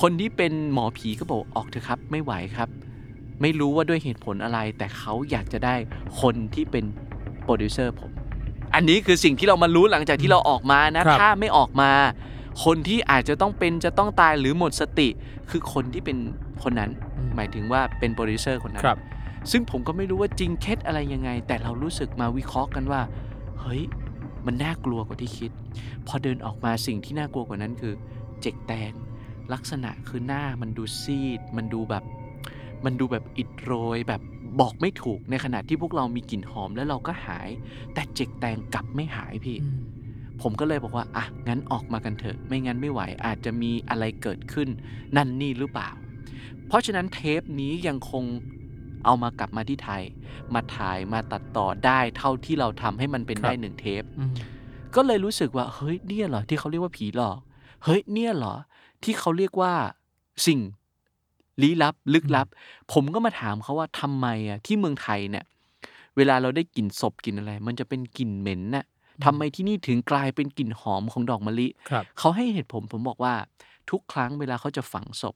[0.00, 2.68] คนที่เป็นหมอผีก็บอกออกเถอะครับ ไม่ไหวครับ
[3.42, 5.74] ไม่รู้ว่าด้วยเหตุผลอะไร แต่เขาอยากจะได้
[6.20, 6.84] คนที่เป็น
[7.42, 8.10] โปรดิวเซอร์ผม
[8.74, 11.90] อันนี้คือสิ่งที่เรามารู้หลังจากที่เราออกมานะครับถ้าไม่ออกมา
[12.64, 15.08] คนที่อาจจะต้องเป็นจะต้องตายหรือหมดสติ
[15.50, 16.18] คือคนที่เป็น
[16.62, 16.90] คนนั้น
[17.36, 18.98] หมายถึงว่าเป็นโปรดิวเซอร์คนนั้นครับ
[19.50, 23.00] ซึ่งผมก็ไม่รู้ว่าจริงเคล็ดอะไรยังไง แต่เรารู้สึกมาวิเคราะห์กันว่า
[23.60, 23.82] เฮ้ย
[24.46, 25.50] มันน่ากลัวกว่าที่คิด
[26.06, 27.94] พอเดินออกมาสิ่งที่น่ากลัวกว่านั้นคือ
[28.40, 28.92] เจกแตง
[29.52, 32.04] ลักษณะคือหน้ามันดูซีด มันดูแบบ
[32.84, 34.20] มันดูแบบอิดโรยแบบ
[34.60, 37.48] บอกไม่ถูกในขณะที่พวกเรามีกลิ่นหอมแล้วเราก็หาย
[37.94, 39.56] แต่เจกแตงกลับไม่หายพี่
[40.44, 44.68] ผมก็เลยบอกว่าอะงั้นออกมากันเถอะ ไม่งั้นไม่ไหวอาจจะมีอะไรเกิดขึ้น
[45.16, 45.88] นั่นนี่หรือเปล่า
[46.68, 48.24] เพราะฉะนั้นเทปนี้ยังคง
[49.04, 50.02] เอามากลับมาที่ไทย
[50.54, 54.02] มาถ่ายมาตัดต่อได้เท่าที่เราทำให้มันเป็นครับได้หนึ่งเทป
[54.94, 57.38] ก็เลยรู้สึกว่าเฮ้ยเนี่ยเหรอที่เขาเรียกว่าผีหลอก
[57.84, 58.54] เฮ้ยเนี่ยเหรอ
[59.04, 59.72] ที่เขาเรียกว่า
[60.46, 60.60] สิ่ง
[61.62, 62.46] ลี้ลับลึกลับ
[62.92, 65.44] ผมก็มาถามเขาว่าทำไมอะที่เมืองไทยเนี่ย
[66.16, 68.84] เวลาเราได้กลิ่นศพกลิ่นอะไร มันจะเป็นกลิ่นเหม็นน่ะ
[69.24, 73.34] ทำไมที่นี่ถึงกลายเป็นกลิ่นหอมของดอกมะลิครับเขาให้เหตุผลผมบอกว่า
[73.90, 75.34] ทุกครั้งเวลาเขาจะฝังศพ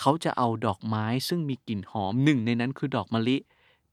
[0.00, 3.36] เขาจะเอาดอกไม้ซึ่งมีกลิ่นหอมหนึ่งในนั้นคือดอกมะลิ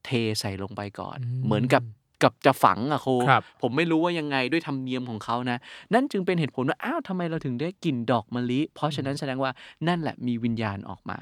[0.04, 1.82] เทใส่ลงไปก่อนอืมเหมือนกับ
[2.22, 5.58] กับจะฝังอะโคครับผมไม่รู้ว่ายังไงด้วยธรรมเนียมของเขานะ
[5.94, 9.50] นั่นจึงเป็นเหตุผลว่า อ้าวทำไมเราถึงได้กลิ่นดอกมะลิ เพราะฉะนั้นแสดงว่า
[9.88, 11.18] นั่นแหละมีวิญญาณออกมา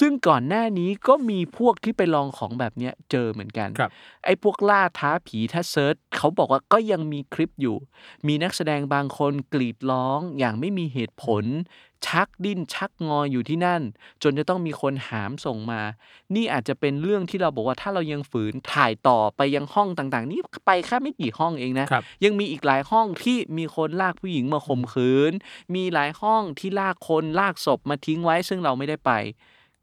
[0.00, 3.90] ซึ่งก่อนหน้านี้ก็มีพวกที่ไปลองของแบบเนี้ยเจอเหมือนกันครับ
[4.24, 7.76] ไอ้พวกล่าท้าผีถ้าเซิร์ชเขาบอกว่าก็ยังมีคลิปอยู่
[8.26, 11.44] มีนักแสดงบางคนกรีดร้องอย่างไม่มีเหตุผล
[12.06, 13.82] ชักดิ้นชักงออยู่ที่นั่น
[14.22, 15.82] จนจะต้องมีคนหามส่งมา
[16.34, 25.32] นี่อาจจะเป็นเรื่องที่เราบอกว่าถ้าเรายังฝืนถ่ายต่อไปยังห้องต่างๆ นี่ไปแค่ไม่กี่ห้องเองนะครับยังมีอีกหลายห้องที่มีคนลากผู้หญิงมาข่มขืน
[25.74, 29.12] มีหลายห้องที่ลากคนลากศพมาทิ้งไว้ซึ่งเราไม่ได้ไป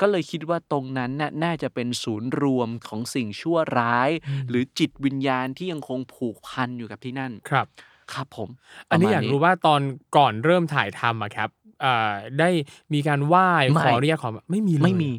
[0.01, 4.09] ก็เลยคิดว่าตรงนั้นน่ะน่าจะเป็นศูนย์รวมของสิ่งชั่วร้าย
[4.49, 7.67] หรือจิตวิญญาณที่ยังคงผูกพันอยู่กับที่นั่นครับ
[8.13, 8.49] ครับผม
[8.89, 9.81] อันนี้ปะมณอยากรู้ว่าตอน
[10.17, 11.49] ก่อนเริ่มถ่ายทำอะครับ
[11.81, 12.49] เอ่อได้
[12.93, 15.11] มีการไหว้ไม่ขออนุญาตขอไม่มีเลยไม่มี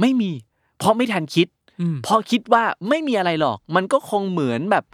[0.00, 0.32] ไม่มี
[0.78, 1.48] เพราะไม่ทันคิด
[1.80, 4.84] อืมเพราะคิดว่าไม่มีอะไรหรอก มันก็คงเหมือนแบบ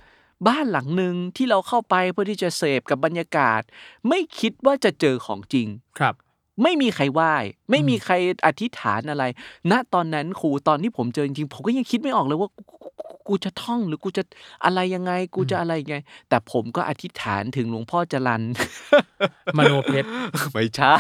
[0.49, 3.61] บ้านหลังหนึ่งที่เราเข้าไปเพื่อที่จะเสพกับบรรยากาศ
[4.09, 5.69] ไม่คิดว่าจะเจอของจริง
[5.99, 6.15] ครับ
[6.63, 7.35] ไม่มีใครไหว้
[7.71, 8.15] ไม่มีใคร
[8.47, 9.25] อธิษฐานอะไร
[9.71, 14.23] ณตอนนั้นครูตอนที่ผมเจอจริงๆผมก็ยังคิดไม่ออกเลยว่ากูกูกูกูจะท่องหรือกูจะ
[14.65, 15.97] อะไรยังไง กูจะอะไรยังไง
[16.29, 18.43] แต่ผมก็อธิษฐานถึงหลวงพ่อจรัน
[19.59, 20.09] มโนเพชร
[20.53, 20.95] ไม่ใช่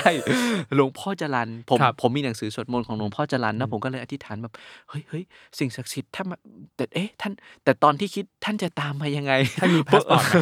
[0.76, 4.52] หลวงพ่อจรัญผมครับผมมีหนังสือสวดมนต์ของหลวงพ่อจรัญนะผมก็เลยอธิษฐานแบบ
[4.88, 5.24] เฮ้ยเฮ้ย
[5.58, 6.36] สิ่งศักดิ์สิทธิ์ถ้ามา
[6.76, 7.32] แต่เอ๊ะท่าน
[7.64, 10.34] แต่ตอนที่คิดท่านจะตามมายังไงท่านมีพาสปอร์ตไหม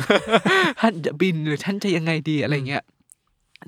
[0.81, 2.83] ท่านจะบินหรือท่านจะยังไงดีอะไรเงี้ย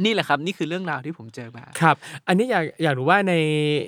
[0.05, 1.96] นี่แหละครับนี่คือเรื่องราวที่ผมเจอมาครับ
[2.28, 3.35] อันนี้อยากอยากรู้ว่าใน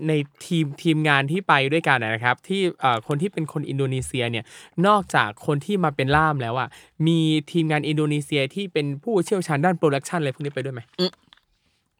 [0.08, 0.12] ใน
[0.46, 4.44] ทีมทีมงานที่ไปด้วยกันนะครับ ที่เอ่อคนที่เป็นคนอินโดนีเซียเนี่ย
[4.86, 6.68] นอกจากคนที่มาเป็นล่ามแล้วอะ
[7.06, 7.18] มี
[7.52, 11.12] ทีมงานอินโดนีเซียที่เป็นผู้เชี่ยวชาญด้าน production อะไรพวกนี้ไปด้วยไหมอืม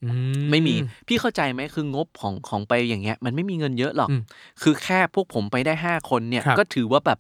[0.02, 0.08] อื
[0.50, 0.74] ไม่มี
[1.08, 4.22] พี่เข้าใจไหมคืองบของของไปอย่างเงี้ย มันไม่มีเงินเยอะหรอกอืม
[4.62, 7.18] คือแค่พวกผมไปได้ห้าคนเนี่ยครับก็ถือว่าแบบ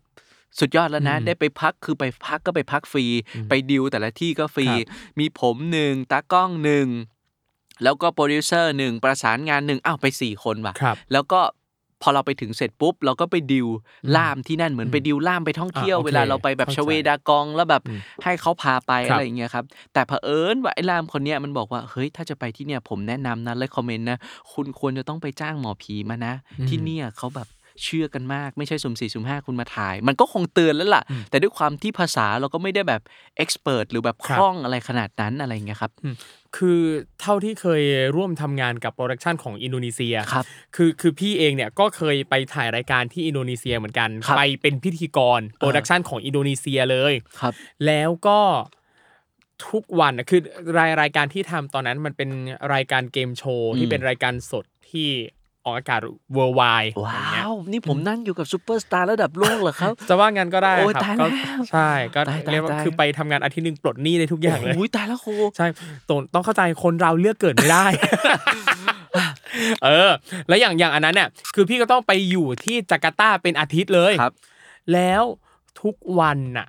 [0.60, 4.86] สุดยอดแล้วนะอืมได้ไปพักคือไปพักก็ไปพักฟรีอืมไปดิวแต่ละที่ก็ฟรีครับ
[5.18, 6.88] มีผมหนึ่งตากล้องหนึ่ง
[7.82, 11.40] แล้วก็โปรดิวเซอร์หนึ่งประสานงานหนึ่งอ้าวไปสี่คนว่ะครับแล้วก็
[12.02, 13.68] พอเราไปถึงเสร็จปุ๊บ เราก็ไปดิว
[14.04, 24.18] อืมล่ามที่นั่นเหมือนไปดิวล่ามไปท่องเที่ยวอ่าโอเคเวลาเราไปแบบเข้าใจชเวดากองแล้วแบบอืมให้เขาพาไปครับอะไรอย่างเงี้ยครับแต่เผอิญว่าไอ้ล่ามคนเนี้ยมันบอกว่าเฮ้ยถ้าจะไปที่เนี่ยผมแนะนำนะเลย comment นะ
[24.52, 27.48] คุณควรจะต้องไปจ้างหมอผีมานะอืมที่เนี่ยเขาแบบ
[27.82, 33.02] เชื่อกันมากไม่ใช่สุ่มสี่สุ่มห้าคุณมาถ่าย มันก็คงเตือนแล้วล่ะอืมแต่ด้วยความที่ภาษาเราก็ไม่ได้แบบ
[33.36, 36.14] expert หรือแบบคล่องครับอะไรขนาดนั้นอะไรอย่างเงี้ยครับอืม
[36.56, 36.80] คือ
[37.20, 37.82] เท่าที่เคย
[38.16, 40.44] ร่วมทำงานกับ production ของอินโดนีเซียครับ
[40.76, 47.52] คือคือพี่เองเนี่ยก็เคยไปถ่ายรายการที่อินโดนีเซียเหมือนกันครับไปเป็นพิธีกร production ของอินโดนีเซียเลยครับ
[47.86, 48.40] แล้วก็
[49.68, 50.40] ทุกวันน่ะคือ
[50.78, 52.30] รายรายการที่ทำตอนนั้นมันเป็น
[52.74, 55.08] รายการเกมโชว์อืมที่เป็นรายการสดที่
[55.64, 56.00] ออกอากาศ
[56.36, 65.66] worldwide ว้อย่างเงี้ยาว นี่ผมนั่งอยู่กับซูเปอร์สตาร์ระดับโลกเหรอครับ จะว่างั้นก็ได้โอ้ยครับตายก็แล้วใช่ก็ตายตายเรียกว่าตายคือไปทำงานอาทิตย์หนึ่งปลดหนี้ได้ทุกอย่างเลยโอ้ยตายแล้วครูใช่
[66.08, 67.84] ต้องต้องเข้าใจคนเราเลือกเกิดไม่ได้
[69.84, 70.10] เออ
[70.48, 74.34] แล้วอย่างอย่างอันนั้นเนี่ยคือพี่ก็ต้องไปอยู่ที่จาการ์ตาเป็นอาทิตย์เลยครับ
[74.92, 75.22] แล้ว
[75.82, 76.66] ทุกวันน่ะ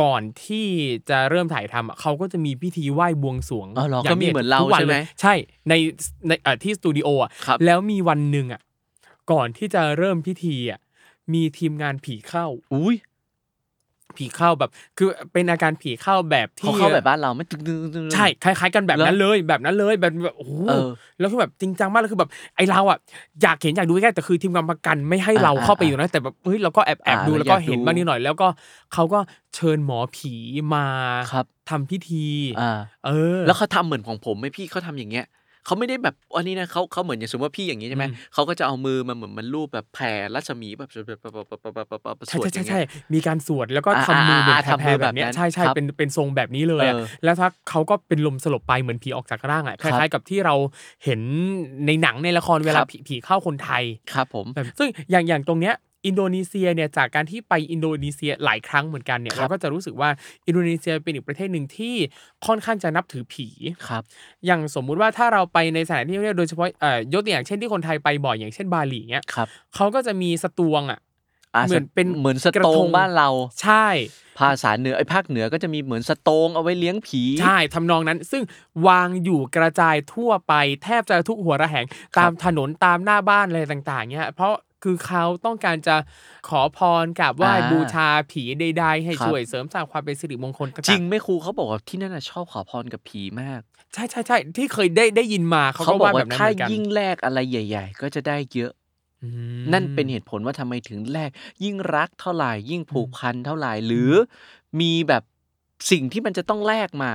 [0.00, 0.66] ก่อนที่
[1.10, 5.34] จะเริ่มถ่ายทำอะเขาก็จะมีพิธีไหว้บวงสรวงอ๋อเหรออย่างก็มีเหมือนเราทุกวันใช่ไหมลยใช่
[5.68, 5.74] ใน
[6.28, 8.60] ในเอ่อที่สตูดิโออะครับแล้วมีวันหนึ่งอะ
[9.32, 10.80] ก่อนที่จะเริ่มพิธีอะ
[11.32, 12.96] มีทีมงานผีเข้าอุ้ย
[14.16, 20.88] ผีเข้าแบบ คือเป็นอาการผีเข้าแบบที่เขาเข้าแบบบ้านเราไม่ตึงตึงตึงใช่คล้ายๆกันแบบนั้นเลยแบบนั้นเลยแบบแบบโอ้โหเออ
[21.18, 22.98] แล้วคือแบบจริงจังมากแล้วคือแบบไอเราอะ
[23.42, 28.46] อยากเห็นอยากดูใกล้ๆแต่คือทีมงานประกันไม่ให้เราอ่าเข้าไปอยู่นะแต่แบบเฮ้ยเราก็แอบแอบอ่าดูแล้วก็อยากดูเห็นบ้างนิดหน่อย แล้วก็
[28.92, 29.18] เขาก็
[29.54, 30.34] เชิญหมอผี
[30.74, 30.86] มา
[31.32, 32.26] ครับทำพิธี
[32.60, 32.72] อ่า
[33.06, 35.26] เออ แล้วเขาทำเหมือนของผมไหมพี่เขาทำอย่างเงี้ย
[35.64, 42.80] เขาไม่ได้แบบอันนี้นะเขาเขาเหมือนอย่างสมมติว่าพี่อย่างนี้ใช่ไหมอืมเขาก็จะเอามือมาเหมือนมันรูปแบบแผ่รัศมีแบบแบบแบบแบบแบบแบบแบบสใช่วดใช่อย่างใช่เงี้ยใช่
[43.14, 50.54] มีการสวดแล้วก็อ่าทำมือเหมือนอ่าทำมืแผ่อๆแบบเนี้ยแบบนั้นใช่ใช่ครับเป็นเป็นทรงแบบนี้เลยอะเออแล้วถ้าเขาก็เป็นลมสลบไปเหมือนผีออกจากร่างอะคครับล้ายๆกับที่เรา
[51.04, 51.20] เห็น
[51.86, 55.74] ในหนังในละครเวลาครับผีผีเข้าคนไทยครับผมแบบซึ่งอย่างอย่างตรงเนี้ย
[56.06, 60.10] อินโดนีเซียเนี่ยจากการที่ไปอินโดนีเซียหลายครั้งเหมือนกันเนี่ยครับเราก็จะรู้สึกว่า
[60.46, 61.94] อินโดนีเซียเป็นอีกประเทศหนึ่งที่
[62.46, 63.48] ค่อนข้างจะนับถือผี
[63.88, 64.02] ครับ
[64.46, 73.28] อย่างสมมุติว่าถ้าเราไปในสถานที่ท่องเที่ยวโดยเฉพาะเอ่อยกตัวอย่างเช่นที่คนไทยไปบ่อยอย่างเช่นบาหลีเงี้ยครับเขาก็จะมีสตวงอะะเหมือนเป็นเหมือนสกระโตทงงบ้านเรา
[73.62, 73.86] ใช่
[74.38, 78.42] ภาษาเหนือไอ้ภาคเหนือก็จะมีเหมือนสโตงเอาไว้เลี้ยงผีใช่ทำนองนั้น ซึ่ง
[78.88, 85.96] วางอยู่กระจายทั่วไปแทบจะทุกหัวระแหงครับตามถนนตามหน้าบ้านอะไรต่าง ๆเนี่ยเพราะ คือเขาต้องการจะ
[86.48, 93.60] ขอพรกราบไหว้อ่าบูชาผีใดๆให้ครับช่วยเสริมสร้างความเป็นสิริมงคลต่างๆจริงไหม่ครูเขาบอกว่าที่นั่นน่ะชอบขอพรกับผีมาก
[93.94, 98.72] ใช่ใช่ใช่ที่เคยได้ได้ยินมาเขาเขาก็บอกว่าแบว่าบนั้นถ้าเหมือนกันยิ่งแลกอะไรใหญ่ ๆ ก็จะได้เยอะ
[99.22, 99.28] อื
[99.60, 101.30] มนั่นเป็นเหตุผลว่าทำไมถึงแลก
[101.64, 104.12] ยิ่งรักเท่าไหร่ ยิ่งผูกพันเท่าไหร่ หรือ
[104.80, 105.22] มีแบบ
[105.90, 107.12] สิ่งที่มันจะต้องแลกมา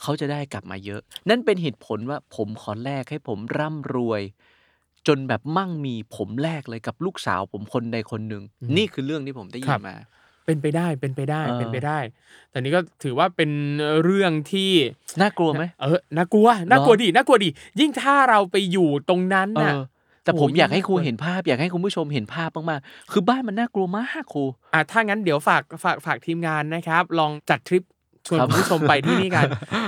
[0.00, 4.22] เขาจะได้กลับมาเยอะ นั่นเป็นเหตุผลว่าผมขอแลกให้ผมร่ำรวย
[5.08, 8.42] จนแบบมั่งมีผมแลกเลยกับลูกสาวผมคนใดคนหนึ่ง
[8.76, 9.96] นี่คือเรื่องที่ผมได้ยินมา
[10.46, 11.98] เป็นไปได้เป็นไปได้เออเป็นไปได้
[12.50, 13.50] แต่นี้ก็ถือว่าเป็น
[14.04, 14.70] เรื่องที่
[15.20, 17.48] น่ากลัวไหมเออน่ากลัวน่ากลัวดิน่ากลัวดิ
[17.80, 19.78] ยิ่งถ้าเราไปอยู่ตรงนั้นเอน่ะอ
[20.24, 27.82] แต่ผมโอ้ยอยากให้ครูน่ากลัวเห็นภาพ อยากให้คุณผู้ชมเห็นภาพมากๆคือบ้านมันน่ากลัวมากครูอะถ้างั้นเดี๋ยวฝากฝากฝากทีมงานนะครับ ลองจัดทริป
[28.26, 29.44] ชวนครับคุณผู้ชมไปที่นี่กัน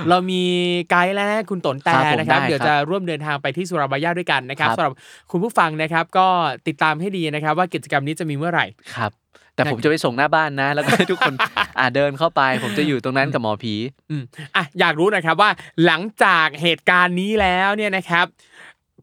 [0.08, 0.42] เรามี
[0.90, 4.94] ไกด์แล้วนะคุณตนแต่ครับผมนะครับได้เดี๋ยวครับจะร่วมเดินทางไปที่สุราบายาด้วยกันนะครับครับสำหรับ
[5.30, 6.26] คุณผู้ฟังนะครับ ก็
[6.68, 9.12] ติดตามให้ดีนะครับ ว่ากิจกรรมนี้จะมีเมื่อไหร่ครับ
[9.54, 11.34] แต่ผมจะไปส่งหน้าบ้านนะ แล้วก็ให้ทุกคน
[11.78, 13.74] อ่าเดินเข้าไป ผมจะอยู่ตรงนั้นกับหมอผี
[14.10, 14.22] อืม
[14.56, 15.50] อะอยากรู้นะครับว่า
[15.86, 18.26] หลังจากเหตุการณ์นี้แล้วเนี่ยนะครับ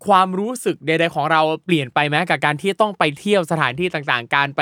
[0.05, 4.61] ความรู้สึกใดๆของเราเปลี่ยนไปไหมกับการที่ต้องไปเที่ยวสถานที่ต่างๆ การไป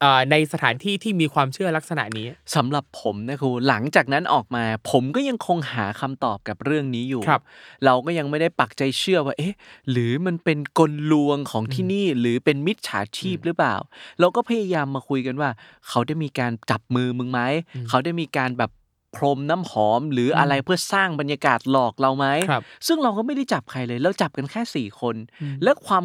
[0.00, 7.42] เอ่อในสถานที่ที่มีความเชื่อลักษณะนี้สำหรับผมนะครูหลังจากนั้นออกมา ผมก็ยังคงหาคำตอบกับเรื่องนี้อยู่ครับ
[7.84, 9.54] เราก็ยังไม่ได้ปักใจเชื่อว่าเอ๊ะ
[9.90, 13.76] หรือมันเป็นกลลวงของที่นี่หรือเป็นมิจฉาชีพหรือเปล่า
[14.20, 15.50] เราก็พยายามมาคุยกันว่า
[15.88, 17.40] เขาได้มีการจับมือมึงไหม
[17.88, 18.70] เขาได้มีการแบบ
[19.18, 25.16] พรมน้ำหอมหรืออะไรเพื่อสร้างบรรยากาศหลอกเราไหมครับซึ่งเราก็ไม่ได้จับใครเลยเราจับกันแค่สี่คน
[25.62, 26.04] และความ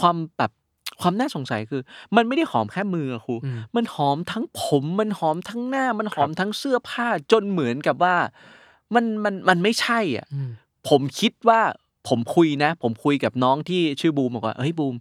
[0.00, 0.52] ความแบบ
[1.00, 1.82] ความน่าสงสัยคือ
[2.16, 8.16] มันไม่ได้หอมแค่มืออะครูอืมมันหอมทั้งผมมันหอมทั้งหน้า มันหอมทั้งเสื้อผ้าจนเหมือนกับว่า
[8.94, 10.50] มันมันมันไม่ใช่อะอืม
[10.88, 11.60] ผมคิดว่า
[12.08, 14.94] ผมคุยนะ ผมคุยกับน้องที่ชื่อบูมบอกว่าเฮ้ยบูม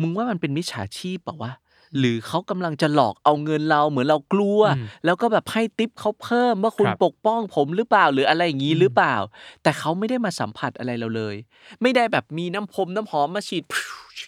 [0.00, 1.52] มึงว่ามันเป็นมิจฉาชีพเปล่าวะ
[1.98, 9.16] หรือเขากำลังจะหลอกเอาเงินเราเหมือนเรากลัวอืมแล้วก็แบบให้ติปเขาเพิ่มว่าคุณครับปกป้องผมหรือเปล่าหรืออะไรอย่างนี้อืมหรือเปล่า
[9.62, 11.36] แต่เขาไม่ได้มาสัมผัสอะไรเราเลย
[11.82, 13.64] ไม่ได้แบบมีน้ำพรมน้ำหอมมาฉีด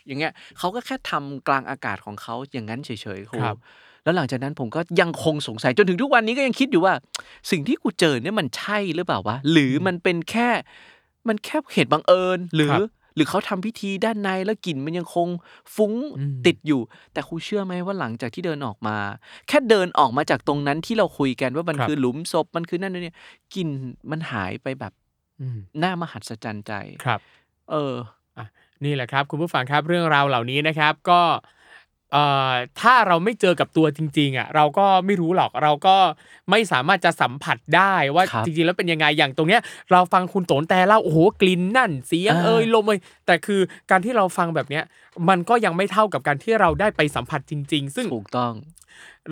[0.06, 3.56] อย่างเงี้ยเขาก็แค่ทำกลางอากาศของเขาอย่างนั้นเฉยๆครูครับ
[4.04, 6.94] แล้วหลังจากนั้นผมก็ยังคงสงสัยจนถึงทุกวันนี้ก็ยังคิดอยู่ว่า
[7.50, 10.48] สิ่งที่กูเจอเนี่ยมันใช่หรือเปล่าวะหรือมันเป็นแค่
[11.28, 12.80] มันแค่เหตุบังเอิญหรือครับ
[13.14, 15.28] หรือเขาทำพิธีด้านในแล้วกลิ่นมันยังคง
[15.76, 16.80] ฟุ้งอืมติดอยู่
[17.12, 18.96] แต่ครูเชื่อไหมว่าหลังจากที่เดินออกมา
[19.48, 23.16] แค่เดินออกมาจากตรงนั้นที่เราคุยกันว่ามันครับคือหลุมศพมันคือนั่นเนี่ย
[23.54, 23.68] กลิ่น
[24.10, 24.92] มันหายไปแบบ
[25.40, 26.72] อืมน่ามหัศจรรย์ใจ
[27.04, 27.20] ครับ
[27.70, 27.94] เออ
[28.38, 28.46] อะ
[28.84, 31.61] นี่แหละครับ คุณผู้ฟังครับเรื่องราวเหล่านี้นะครับ ก็เอ่อ
[32.80, 35.96] ถ้าเราไม่เจอกับตัวจริงๆอะเราก็ไม่รู้หรอกเราก็
[36.50, 39.60] ไม่สามารถจะสัมผัสได้ว่าครับจริงๆแล้วเป็นยังไงอย่างตรงเนี้ย
[39.92, 44.84] เราฟังคุณโตนแต่เล่าโอ้โหกลิ่นนั่นเสียงอ่าเอ่ยลมเอ่ยแต่คือการที่เราฟังแบบเนี้ย
[45.28, 48.52] มันก็ยังไม่เท่ากับการที่เราได้ไปสัมผัสจริง ๆ ซึ่งถูกต้อง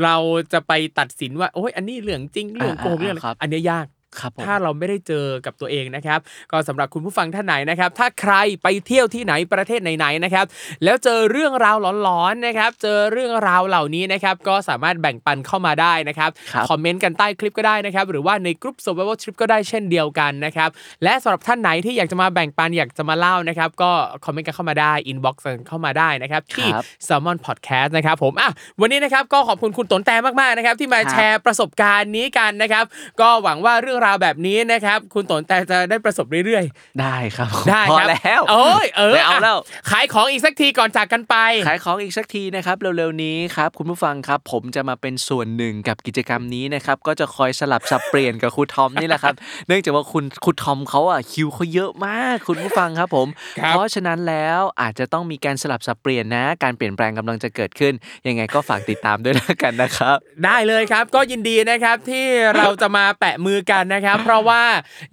[0.02, 0.16] เรา
[0.52, 3.86] จะไปตัดสินว่าโอ้ยอันนี้เรื่องจริงเรื่องโกหกอ่าเรื่องอะไรครับอันเนี้ยยาก
[4.18, 6.20] ครับผมถ้าเราไม่ได้เจอกับตัวเองนะครับ
[6.52, 10.46] ก็สำหรับคุณผู้ฟังท่านไหนนะครับ ถ้าใครไปเที่ยวที่ไหนประเทศไหนๆนะครับ
[10.84, 20.70] แล้วเจอเรื่องราวหลอนๆนะครับ เจอเรื่องราวเหล่านี้นะครับ ก็สามารถแบ่งปันเข้ามาได้นะครับครับคอมเมนต์กันใต้คลิปก็ได้นะครับ หรือว่าในกลุ่ม survival trip ก็ได้เช่นเดียวกันนะครับ
[21.04, 23.90] และสำหรับท่านไหนที่อยากจะมาแบ่งปันอยากจะมาเล่านะครับ ก็
[24.24, 32.84] คอมเมนต์กันเข้ามาได้ inbox กันเข้ามาได้นะครับที่ครับ Salmon Podcast นะครับผมอะวันนี้นะครับก็ขอบคุณคุณตนแต่มากๆนะครับที่มาครับแชร์ประสบการณ์นี้กันนะครับ
[33.20, 36.64] ก็หวังว่าเรื่องราวแบบนี้นะครับ คุณตนแต่จะได้ประสบเรื่อย
[37.00, 41.36] ได้ครับๆได้พอครับแล้วโอ้ยเออไม่เอาแล้วะขายของอีกสักทีก่อนจากกันไป
[41.68, 49.34] ขายของอีกสักทีนะครับเร็วๆนี้ครับคุณผู้ฟังครับผมจะมาเป็นส่วนหนึ่งกับกิจกรรมนี้นะครับก็จะคอยสลับสับเปลี่ยนกับครูทอมนี่แหละครับ
[49.66, 53.26] เนื่องจากว่าคุณครูทอมเขาอะคิวเขาเยอะมากคุณผู้ฟังครับผม
[53.58, 57.92] ครับเพราะฉะนั้นแล้วอาจจะต้องมีการสลับสับเปลี่ยนนะ การเปลี่ยนแปลงกำลังจะเกิดขึ้น
[58.28, 62.24] ยังไงก็ฝากติดตามด้วยแล้วกันนะครับ ได้เลยครับก็ยินดีนะครับที่
[62.56, 64.62] เราจะมาแปะมือกันนะครับ เพราะว่า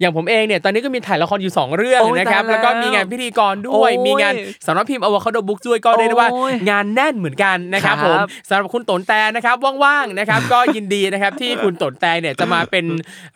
[0.00, 4.34] อย่างผมเองเนี่ยตอนนี้ก็มีถ่ายละครอยู่ 2 เรื่องโอ้ยนะครับตายแล้วแล้วก็มีงานพิธีกรด้วยโอ้ยมีงาน
[4.66, 12.84] สำนักพิมพ์ Avocado Books ด้วยก็ได้ได้ว่าโอ้ยงานแน่นเหมือนกันนะครับครับผมสำหรับคุณตนแต่นะครับว่างๆนะครับก็ยินดีนะครับที่คุณตนแต่เนี่ยจะมาเป็น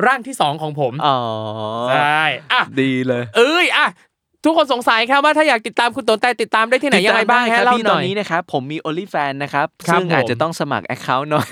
[0.06, 1.18] ร่างที่สองของผมอ๋อ
[1.90, 3.88] ใช่อะดีเลย เอ้ยอะ
[4.44, 11.50] ทุกคนสงสัยครับว่าถ้าอยากติดตามคุณตนแต่ติดตามได้ที่ไหนยังไงบ้างติดตมด้ฮะครับเล่าพี่หตน่ออนยนี้นะครับผมมี OnlyFans นะครับครับซึ่งอาจผมจะต้องสมัคร Account หน่อย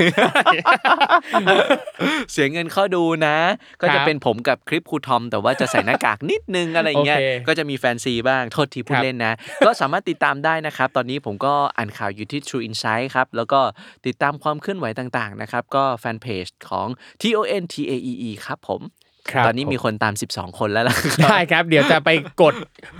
[2.32, 3.36] เสียเงินเข้าดูนะ
[3.80, 9.34] ก็ครัจะบเป็นผมกับคลิปครูทอม แต่ว่าจะใส่หน้ากากนิดนึงอะไรอย่างเงี้ยโอเคก็จะมีแฟนซีบ้างโทษทีพูดครับเล่นนะ
[9.66, 13.60] ก็สามารถติดตามได้นะครับ ตอนนี้ผมก็อ่านข่าวอยู่ที่ True Insight ครับแล้วก็
[14.06, 16.88] ติดตามความเคลื่อนไหวต่างๆนะครับก็แฟนเพจของ
[17.20, 18.99] T O N T A E E ครับผมครับ
[19.46, 22.10] ตอนนี้มีคนตาม 12 คนแล้วล่ะได้ครับ เดี๋ยวจะไป
[22.42, 22.54] กด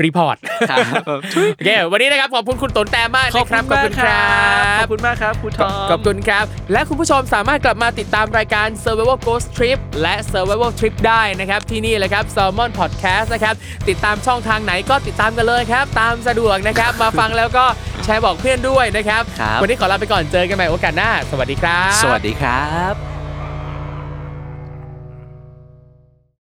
[0.05, 0.37] report
[0.71, 13.55] ครับโอเควันนี้นะครับขอบคุณคุณตนแต่มากขอบนะคคุรับณมากครับขขออบบคุคุณณมากครับครูทอมขอบคุณครับ และคุณผู้ชมสามารถกลับมาติดตามรายการ Survival Ghost Trip และ Survival Trip ได้นะครับที่นี่เลยครับ Salmon Podcast นะครับ
[13.89, 17.65] ติดตามช่องทางไหนก็ติดตามกันเลยครับ ตามสะดวกนะครับมาฟังแล้วก็
[18.05, 23.20] แชร์บอกเพื่อนด้วยนะครับครับวันนี้ขอลาไปก่อนเจอกันใหม่โอกาสหน้า สวัสดีครับ สวัสดีครับ